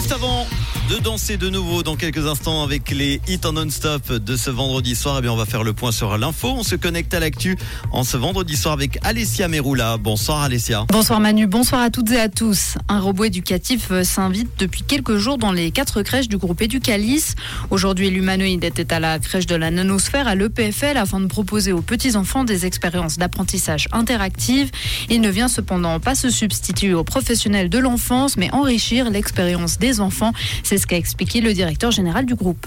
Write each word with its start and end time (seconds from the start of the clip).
Juste 0.00 0.12
avant 0.12 0.46
de 0.90 0.98
danser 0.98 1.36
de 1.36 1.48
nouveau 1.48 1.82
dans 1.84 1.94
quelques 1.94 2.26
instants 2.26 2.62
avec 2.62 2.90
les 2.90 3.20
hits 3.28 3.40
en 3.44 3.52
non-stop 3.52 4.12
de 4.12 4.36
ce 4.36 4.50
vendredi 4.50 4.96
soir, 4.96 5.20
eh 5.22 5.28
on 5.28 5.36
va 5.36 5.46
faire 5.46 5.62
le 5.62 5.72
point 5.72 5.92
sur 5.92 6.18
l'info. 6.18 6.48
On 6.48 6.62
se 6.64 6.74
connecte 6.74 7.14
à 7.14 7.20
l'actu 7.20 7.56
en 7.92 8.02
ce 8.02 8.16
vendredi 8.16 8.56
soir 8.56 8.74
avec 8.74 8.98
Alessia 9.04 9.46
Meroula. 9.46 9.98
Bonsoir 9.98 10.42
Alessia. 10.42 10.86
Bonsoir 10.88 11.20
Manu, 11.20 11.46
bonsoir 11.46 11.80
à 11.80 11.90
toutes 11.90 12.10
et 12.10 12.18
à 12.18 12.28
tous. 12.28 12.74
Un 12.88 12.98
robot 12.98 13.24
éducatif 13.24 13.92
s'invite 14.02 14.48
depuis 14.58 14.82
quelques 14.82 15.16
jours 15.16 15.38
dans 15.38 15.52
les 15.52 15.70
quatre 15.70 16.02
crèches 16.02 16.28
du 16.28 16.38
groupe 16.38 16.60
Éducalis. 16.60 17.34
Aujourd'hui, 17.70 18.10
l'humanoïde 18.10 18.64
était 18.64 18.92
à 18.92 18.98
la 18.98 19.20
crèche 19.20 19.46
de 19.46 19.54
la 19.54 19.70
nanosphère 19.70 20.26
à 20.26 20.34
l'EPFL 20.34 20.96
afin 20.96 21.20
de 21.20 21.26
proposer 21.26 21.72
aux 21.72 21.82
petits-enfants 21.82 22.42
des 22.42 22.66
expériences 22.66 23.16
d'apprentissage 23.16 23.86
interactives. 23.92 24.70
Il 25.08 25.20
ne 25.20 25.30
vient 25.30 25.48
cependant 25.48 26.00
pas 26.00 26.16
se 26.16 26.30
substituer 26.30 26.94
aux 26.94 27.04
professionnels 27.04 27.70
de 27.70 27.78
l'enfance, 27.78 28.36
mais 28.36 28.52
enrichir 28.52 29.08
l'expérience 29.10 29.78
des 29.78 30.00
enfants. 30.00 30.32
C'est 30.62 30.78
ce 30.78 30.86
qu'a 30.86 30.96
expliqué 30.96 31.40
le 31.40 31.52
directeur 31.52 31.90
général 31.90 32.26
du 32.26 32.34
groupe. 32.34 32.66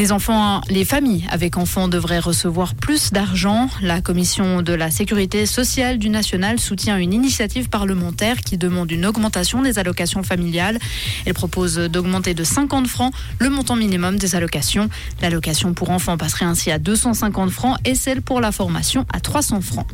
Les 0.00 0.12
enfants, 0.12 0.62
les 0.70 0.86
familles 0.86 1.26
avec 1.28 1.58
enfants 1.58 1.86
devraient 1.86 2.20
recevoir 2.20 2.74
plus 2.74 3.12
d'argent. 3.12 3.68
La 3.82 4.00
commission 4.00 4.62
de 4.62 4.72
la 4.72 4.90
sécurité 4.90 5.44
sociale 5.44 5.98
du 5.98 6.08
national 6.08 6.58
soutient 6.58 6.96
une 6.96 7.12
initiative 7.12 7.68
parlementaire 7.68 8.38
qui 8.38 8.56
demande 8.56 8.90
une 8.90 9.04
augmentation 9.04 9.60
des 9.60 9.78
allocations 9.78 10.22
familiales. 10.22 10.78
Elle 11.26 11.34
propose 11.34 11.76
d'augmenter 11.76 12.32
de 12.32 12.44
50 12.44 12.86
francs 12.86 13.12
le 13.40 13.50
montant 13.50 13.76
minimum 13.76 14.16
des 14.16 14.34
allocations. 14.36 14.88
L'allocation 15.20 15.74
pour 15.74 15.90
enfants 15.90 16.16
passerait 16.16 16.46
ainsi 16.46 16.70
à 16.70 16.78
250 16.78 17.50
francs 17.50 17.76
et 17.84 17.94
celle 17.94 18.22
pour 18.22 18.40
la 18.40 18.52
formation 18.52 19.04
à 19.12 19.20
300 19.20 19.60
francs. 19.60 19.86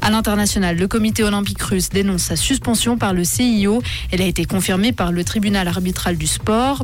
À 0.00 0.08
l'international, 0.08 0.78
le 0.78 0.88
comité 0.88 1.24
olympique 1.24 1.60
russe 1.60 1.90
dénonce 1.90 2.22
sa 2.22 2.36
suspension 2.36 2.96
par 2.96 3.12
le 3.12 3.22
CIO. 3.24 3.82
Elle 4.12 4.22
a 4.22 4.26
été 4.26 4.46
confirmée 4.46 4.92
par 4.92 5.12
le 5.12 5.24
tribunal 5.24 5.68
arbitral 5.68 6.16
du 6.16 6.26
sport. 6.26 6.82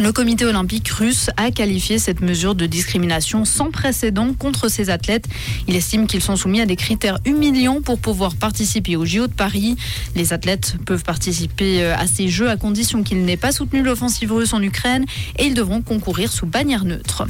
Le 0.00 0.12
comité 0.12 0.44
olympique 0.44 0.88
russe 0.90 1.28
a 1.36 1.50
qualifié 1.50 1.98
cette 1.98 2.20
mesure 2.20 2.54
de 2.54 2.66
discrimination 2.66 3.44
sans 3.44 3.72
précédent 3.72 4.32
contre 4.32 4.68
ces 4.68 4.90
athlètes. 4.90 5.26
Il 5.66 5.74
estime 5.74 6.06
qu'ils 6.06 6.22
sont 6.22 6.36
soumis 6.36 6.60
à 6.60 6.66
des 6.66 6.76
critères 6.76 7.18
humiliants 7.24 7.80
pour 7.82 7.98
pouvoir 7.98 8.36
participer 8.36 8.94
aux 8.94 9.04
JO 9.04 9.26
de 9.26 9.32
Paris. 9.32 9.76
Les 10.14 10.32
athlètes 10.32 10.76
peuvent 10.86 11.02
participer 11.02 11.82
euh, 11.82 11.96
à 11.96 12.06
ces 12.06 12.28
Jeux 12.28 12.48
à 12.48 12.56
condition 12.56 13.02
qu'ils 13.02 13.24
n'aient 13.24 13.36
pas 13.36 13.50
soutenu 13.50 13.82
l'offensive 13.82 14.32
russe 14.32 14.52
en 14.52 14.62
Ukraine 14.62 15.04
et 15.36 15.46
ils 15.46 15.54
devront 15.54 15.82
concourir 15.82 16.30
sous 16.30 16.46
bannière 16.46 16.84
neutre. 16.84 17.26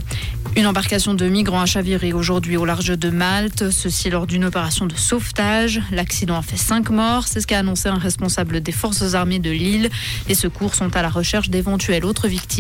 Une 0.54 0.66
embarcation 0.66 1.14
de 1.14 1.26
migrants 1.26 1.60
a 1.60 1.66
chaviré 1.66 2.12
aujourd'hui 2.12 2.56
au 2.56 2.64
large 2.64 2.98
de 2.98 3.10
Malte, 3.10 3.70
ceci 3.70 4.10
lors 4.10 4.26
d'une 4.26 4.44
opération 4.44 4.86
de 4.86 4.94
sauvetage. 4.96 5.80
L'accident 5.90 6.36
a 6.36 6.42
fait 6.42 6.56
cinq 6.56 6.90
morts, 6.90 7.28
c'est 7.28 7.40
ce 7.40 7.46
qu'a 7.46 7.60
annoncé 7.60 7.88
un 7.88 7.98
responsable 7.98 8.60
des 8.60 8.72
forces 8.72 9.14
armées 9.14 9.38
de 9.38 9.50
Lille. 9.50 9.88
Les 10.28 10.34
secours 10.34 10.74
sont 10.74 10.94
à 10.96 11.02
la 11.02 11.08
recherche 11.10 11.48
d'éventuelles 11.48 12.04
autres 12.04 12.28
victimes. 12.28 12.57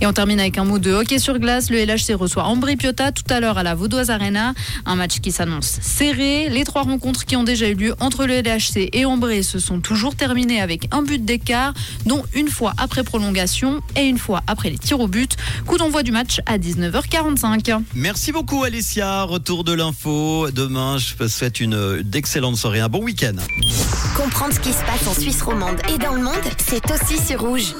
Et 0.00 0.06
on 0.06 0.12
termine 0.12 0.40
avec 0.40 0.58
un 0.58 0.64
mot 0.64 0.78
de 0.78 0.92
hockey 0.92 1.18
sur 1.18 1.38
glace. 1.38 1.70
Le 1.70 1.82
LHC 1.84 2.14
reçoit 2.14 2.44
Ambri 2.44 2.76
Piotta 2.76 3.12
tout 3.12 3.24
à 3.30 3.40
l'heure 3.40 3.58
à 3.58 3.62
la 3.62 3.74
Vaudoise 3.74 4.10
Arena. 4.10 4.52
Un 4.84 4.96
match 4.96 5.20
qui 5.20 5.32
s'annonce 5.32 5.78
serré. 5.80 6.48
Les 6.50 6.64
trois 6.64 6.82
rencontres 6.82 7.24
qui 7.24 7.36
ont 7.36 7.44
déjà 7.44 7.68
eu 7.68 7.74
lieu 7.74 7.94
entre 8.00 8.26
le 8.26 8.40
LHC 8.40 8.90
et 8.92 9.04
Ambry 9.04 9.42
se 9.42 9.58
sont 9.58 9.80
toujours 9.80 10.14
terminées 10.14 10.60
avec 10.60 10.88
un 10.92 11.02
but 11.02 11.24
d'écart, 11.24 11.72
dont 12.06 12.24
une 12.34 12.48
fois 12.48 12.74
après 12.76 13.04
prolongation 13.04 13.80
et 13.96 14.02
une 14.02 14.18
fois 14.18 14.42
après 14.46 14.70
les 14.70 14.78
tirs 14.78 15.00
au 15.00 15.08
but. 15.08 15.36
Coup 15.66 15.78
d'envoi 15.78 16.02
du 16.02 16.12
match 16.12 16.40
à 16.46 16.58
19h45. 16.58 17.82
Merci 17.94 18.32
beaucoup 18.32 18.64
Alessia. 18.64 19.22
Retour 19.22 19.64
de 19.64 19.72
l'info. 19.72 20.50
Demain, 20.50 20.98
je 20.98 21.14
vous 21.18 21.28
souhaite 21.28 21.60
une 21.60 22.02
d'excellente 22.02 22.56
soirée. 22.56 22.80
Un 22.80 22.88
bon 22.88 23.02
week-end. 23.02 23.36
Comprendre 24.16 24.52
ce 24.54 24.60
qui 24.60 24.72
se 24.72 24.84
passe 24.84 25.06
en 25.06 25.14
Suisse 25.18 25.42
romande 25.42 25.80
et 25.94 25.98
dans 25.98 26.12
le 26.12 26.22
monde, 26.22 26.34
c'est 26.58 26.82
aussi 26.90 27.18
sur 27.18 27.40
rouge. 27.40 27.74